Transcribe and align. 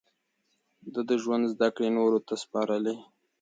ده 0.93 1.01
د 1.09 1.11
ژوند 1.23 1.43
زده 1.53 1.67
کړې 1.75 1.89
نورو 1.97 2.19
ته 2.27 2.33
سپارلې. 2.43 2.95